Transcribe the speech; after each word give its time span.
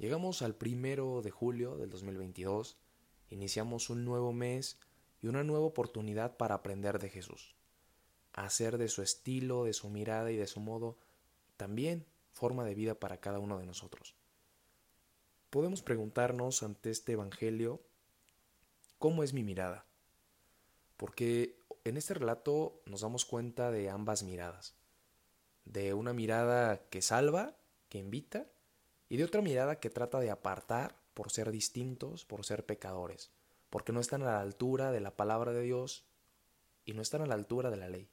Llegamos 0.00 0.40
al 0.40 0.54
primero 0.54 1.20
de 1.20 1.30
julio 1.30 1.76
del 1.76 1.90
2022, 1.90 2.78
iniciamos 3.28 3.90
un 3.90 4.06
nuevo 4.06 4.32
mes 4.32 4.78
y 5.20 5.26
una 5.26 5.44
nueva 5.44 5.66
oportunidad 5.66 6.38
para 6.38 6.54
aprender 6.54 6.98
de 6.98 7.10
Jesús, 7.10 7.54
hacer 8.32 8.78
de 8.78 8.88
su 8.88 9.02
estilo, 9.02 9.64
de 9.64 9.74
su 9.74 9.90
mirada 9.90 10.32
y 10.32 10.36
de 10.36 10.46
su 10.46 10.58
modo 10.58 10.96
también 11.58 12.06
forma 12.32 12.64
de 12.64 12.74
vida 12.74 12.94
para 12.94 13.20
cada 13.20 13.40
uno 13.40 13.58
de 13.58 13.66
nosotros. 13.66 14.14
Podemos 15.50 15.82
preguntarnos 15.82 16.62
ante 16.62 16.90
este 16.90 17.12
Evangelio 17.12 17.82
¿Cómo 18.98 19.22
es 19.22 19.34
mi 19.34 19.44
mirada? 19.44 19.84
Porque 20.96 21.60
en 21.84 21.98
este 21.98 22.14
relato 22.14 22.80
nos 22.86 23.02
damos 23.02 23.26
cuenta 23.26 23.70
de 23.70 23.90
ambas 23.90 24.22
miradas. 24.22 24.74
De 25.66 25.92
una 25.92 26.14
mirada 26.14 26.88
que 26.88 27.02
salva, 27.02 27.58
que 27.90 27.98
invita, 27.98 28.46
y 29.10 29.16
de 29.16 29.24
otra 29.24 29.42
mirada 29.42 29.80
que 29.80 29.90
trata 29.90 30.20
de 30.20 30.30
apartar 30.30 30.96
por 31.14 31.30
ser 31.30 31.50
distintos, 31.50 32.24
por 32.24 32.46
ser 32.46 32.64
pecadores, 32.64 33.30
porque 33.68 33.92
no 33.92 34.00
están 34.00 34.22
a 34.22 34.26
la 34.26 34.40
altura 34.40 34.92
de 34.92 35.00
la 35.00 35.16
palabra 35.16 35.52
de 35.52 35.62
Dios 35.62 36.04
y 36.84 36.94
no 36.94 37.02
están 37.02 37.20
a 37.20 37.26
la 37.26 37.34
altura 37.34 37.70
de 37.70 37.76
la 37.76 37.88
ley. 37.88 38.08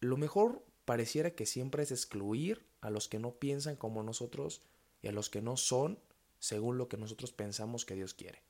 Lo 0.00 0.16
mejor 0.16 0.64
pareciera 0.84 1.32
que 1.32 1.46
siempre 1.46 1.82
es 1.82 1.90
excluir 1.90 2.64
a 2.80 2.90
los 2.90 3.08
que 3.08 3.18
no 3.18 3.32
piensan 3.32 3.74
como 3.74 4.04
nosotros 4.04 4.62
y 5.02 5.08
a 5.08 5.12
los 5.12 5.28
que 5.28 5.42
no 5.42 5.56
son 5.56 5.98
según 6.38 6.78
lo 6.78 6.88
que 6.88 6.96
nosotros 6.96 7.32
pensamos 7.32 7.84
que 7.84 7.96
Dios 7.96 8.14
quiere. 8.14 8.42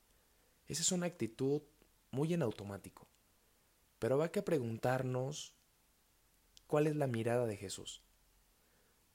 Esa 0.67 0.83
es 0.83 0.91
una 0.91 1.07
actitud 1.07 1.63
muy 2.11 2.31
en 2.35 2.43
automático. 2.43 3.07
Pero 3.97 4.19
va 4.19 4.31
que 4.31 4.43
preguntarnos 4.43 5.55
cuál 6.67 6.85
es 6.85 6.95
la 6.95 7.07
mirada 7.07 7.47
de 7.47 7.57
Jesús. 7.57 8.03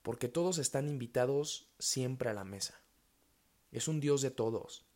Porque 0.04 0.28
todos 0.28 0.58
están 0.58 0.88
invitados 0.88 1.68
siempre 1.80 2.30
a 2.30 2.32
la 2.32 2.44
mesa. 2.44 2.80
Es 3.72 3.88
un 3.88 3.98
Dios 3.98 4.22
de 4.22 4.30
todos. 4.30 4.86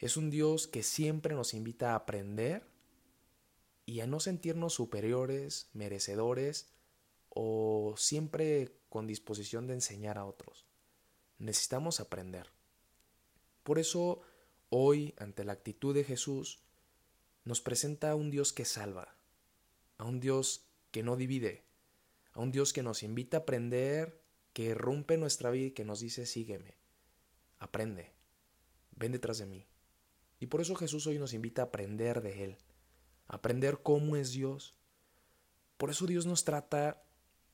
Es 0.00 0.16
un 0.16 0.30
Dios 0.30 0.66
que 0.66 0.82
siempre 0.82 1.36
nos 1.36 1.54
invita 1.54 1.92
a 1.92 1.94
aprender 1.94 2.66
y 3.86 4.00
a 4.00 4.08
no 4.08 4.18
sentirnos 4.18 4.74
superiores, 4.74 5.70
merecedores 5.72 6.74
o 7.28 7.94
siempre 7.96 8.76
con 8.88 9.06
disposición 9.06 9.68
de 9.68 9.74
enseñar 9.74 10.18
a 10.18 10.24
otros. 10.24 10.66
Necesitamos 11.38 12.00
aprender. 12.00 12.50
Por 13.62 13.78
eso 13.78 14.22
Hoy, 14.76 15.14
ante 15.18 15.44
la 15.44 15.52
actitud 15.52 15.94
de 15.94 16.02
Jesús, 16.02 16.58
nos 17.44 17.60
presenta 17.60 18.10
a 18.10 18.16
un 18.16 18.32
Dios 18.32 18.52
que 18.52 18.64
salva, 18.64 19.14
a 19.98 20.04
un 20.04 20.18
Dios 20.18 20.66
que 20.90 21.04
no 21.04 21.14
divide, 21.14 21.62
a 22.34 22.40
un 22.40 22.52
Dios 22.52 22.72
que 22.72 22.82
nos 22.82 23.02
invita 23.02 23.38
a 23.38 23.40
aprender, 23.40 24.20
que 24.52 24.74
rompe 24.74 25.16
nuestra 25.16 25.50
vida 25.50 25.66
y 25.66 25.70
que 25.70 25.84
nos 25.84 26.00
dice, 26.00 26.26
sígueme, 26.26 26.76
aprende, 27.58 28.12
ven 28.92 29.12
detrás 29.12 29.38
de 29.38 29.46
mí. 29.46 29.66
Y 30.38 30.46
por 30.46 30.60
eso 30.60 30.74
Jesús 30.74 31.06
hoy 31.06 31.18
nos 31.18 31.32
invita 31.32 31.62
a 31.62 31.66
aprender 31.66 32.20
de 32.20 32.44
Él, 32.44 32.58
a 33.28 33.36
aprender 33.36 33.80
cómo 33.82 34.16
es 34.16 34.32
Dios. 34.32 34.74
Por 35.78 35.90
eso 35.90 36.06
Dios 36.06 36.26
nos 36.26 36.44
trata 36.44 37.02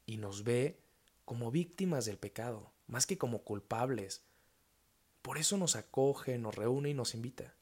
y 0.06 0.16
nos 0.16 0.42
ve 0.42 0.80
como 1.24 1.50
víctimas 1.50 2.06
del 2.06 2.18
pecado, 2.18 2.72
más 2.86 3.06
que 3.06 3.16
como 3.16 3.44
culpables, 3.44 4.24
por 5.22 5.38
eso 5.38 5.56
nos 5.56 5.76
acoge, 5.76 6.38
nos 6.38 6.54
reúne 6.54 6.90
y 6.90 6.94
nos 6.94 7.14
invita. 7.14 7.54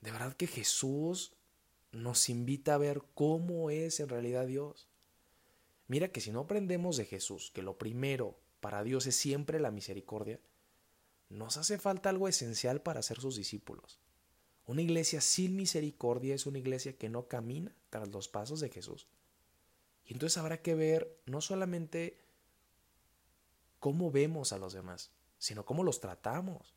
De 0.00 0.10
verdad 0.10 0.34
que 0.34 0.46
Jesús 0.46 1.34
nos 1.92 2.28
invita 2.28 2.74
a 2.74 2.78
ver 2.78 3.02
cómo 3.14 3.70
es 3.70 4.00
en 4.00 4.08
realidad 4.08 4.46
Dios. 4.46 4.88
Mira 5.86 6.08
que 6.08 6.20
si 6.20 6.30
no 6.30 6.40
aprendemos 6.40 6.96
de 6.96 7.04
Jesús, 7.04 7.50
que 7.54 7.62
lo 7.62 7.76
primero 7.76 8.38
para 8.60 8.82
Dios 8.82 9.06
es 9.06 9.16
siempre 9.16 9.60
la 9.60 9.70
misericordia, 9.70 10.40
nos 11.28 11.56
hace 11.56 11.78
falta 11.78 12.08
algo 12.08 12.28
esencial 12.28 12.80
para 12.80 13.02
ser 13.02 13.20
sus 13.20 13.36
discípulos. 13.36 14.00
Una 14.66 14.82
iglesia 14.82 15.20
sin 15.20 15.56
misericordia 15.56 16.34
es 16.34 16.46
una 16.46 16.58
iglesia 16.58 16.96
que 16.96 17.10
no 17.10 17.28
camina 17.28 17.74
tras 17.90 18.08
los 18.08 18.28
pasos 18.28 18.60
de 18.60 18.70
Jesús. 18.70 19.06
Y 20.06 20.14
entonces 20.14 20.38
habrá 20.38 20.62
que 20.62 20.74
ver 20.74 21.20
no 21.26 21.40
solamente 21.40 22.18
cómo 23.78 24.10
vemos 24.10 24.52
a 24.52 24.58
los 24.58 24.72
demás, 24.72 25.10
sino 25.38 25.66
cómo 25.66 25.84
los 25.84 26.00
tratamos, 26.00 26.74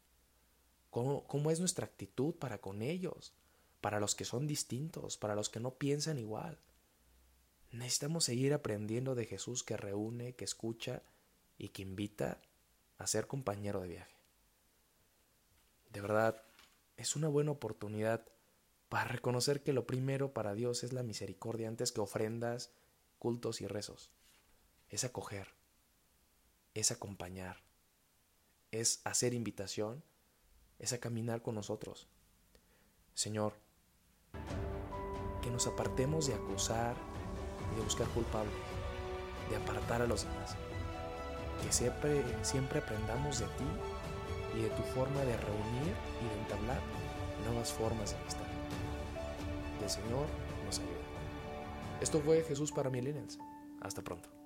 cómo, 0.89 1.25
cómo 1.27 1.51
es 1.51 1.59
nuestra 1.59 1.85
actitud 1.85 2.35
para 2.35 2.59
con 2.59 2.81
ellos, 2.81 3.33
para 3.79 4.01
los 4.01 4.15
que 4.15 4.25
son 4.25 4.47
distintos, 4.47 5.17
para 5.17 5.35
los 5.35 5.49
que 5.49 5.61
no 5.61 5.75
piensan 5.75 6.17
igual. 6.17 6.59
Necesitamos 7.77 8.23
seguir 8.23 8.55
aprendiendo 8.55 9.13
de 9.13 9.25
Jesús 9.25 9.63
que 9.63 9.77
reúne, 9.77 10.33
que 10.33 10.45
escucha 10.45 11.03
y 11.59 11.69
que 11.69 11.83
invita 11.83 12.41
a 12.97 13.05
ser 13.05 13.27
compañero 13.27 13.81
de 13.81 13.87
viaje. 13.87 14.15
De 15.91 16.01
verdad, 16.01 16.41
es 16.97 17.15
una 17.15 17.27
buena 17.27 17.51
oportunidad 17.51 18.25
para 18.89 19.03
reconocer 19.03 19.61
que 19.61 19.73
lo 19.73 19.85
primero 19.85 20.33
para 20.33 20.55
Dios 20.55 20.83
es 20.83 20.91
la 20.91 21.03
misericordia 21.03 21.67
antes 21.67 21.91
que 21.91 22.01
ofrendas, 22.01 22.71
cultos 23.19 23.61
y 23.61 23.67
rezos. 23.67 24.09
Es 24.89 25.03
acoger, 25.03 25.49
es 26.73 26.91
acompañar, 26.91 27.57
es 28.71 29.01
hacer 29.03 29.35
invitación, 29.35 30.03
es 30.79 30.93
a 30.93 30.99
caminar 30.99 31.43
con 31.43 31.53
nosotros. 31.53 32.07
Señor, 33.13 33.53
que 35.43 35.51
nos 35.51 35.67
apartemos 35.67 36.25
de 36.25 36.33
acusar 36.33 37.16
de 37.75 37.81
buscar 37.81 38.07
culpable, 38.09 38.51
de 39.49 39.55
apartar 39.57 40.01
a 40.01 40.07
los 40.07 40.23
demás. 40.23 40.55
Que 41.63 41.71
siempre, 41.71 42.23
siempre 42.43 42.79
aprendamos 42.79 43.39
de 43.39 43.45
ti 43.45 43.65
y 44.57 44.61
de 44.61 44.69
tu 44.69 44.83
forma 44.83 45.19
de 45.21 45.37
reunir 45.37 45.93
y 46.21 46.27
de 46.29 46.41
entablar 46.41 46.79
nuevas 47.45 47.71
formas 47.71 48.11
de 48.11 48.17
amistad. 48.17 48.45
Que 49.79 49.85
el 49.85 49.89
Señor 49.89 50.27
nos 50.65 50.79
ayude. 50.79 51.07
Esto 52.01 52.21
fue 52.21 52.43
Jesús 52.43 52.71
para 52.71 52.89
Millennials. 52.89 53.39
Hasta 53.81 54.01
pronto. 54.01 54.36